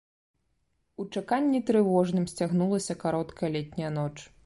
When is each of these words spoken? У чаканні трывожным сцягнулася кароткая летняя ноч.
У 1.03 1.05
чаканні 1.17 1.59
трывожным 1.69 2.25
сцягнулася 2.35 2.99
кароткая 3.07 3.49
летняя 3.59 3.97
ноч. 4.03 4.13